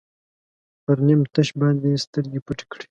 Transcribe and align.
پر 0.83 0.97
نیم 1.05 1.21
تش 1.33 1.49
باندې 1.59 1.89
سترګې 2.05 2.39
پټې 2.45 2.65
کړئ. 2.71 2.79